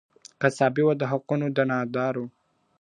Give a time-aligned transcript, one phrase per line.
[0.41, 2.25] قصابي وه د حقونو د نادارو!.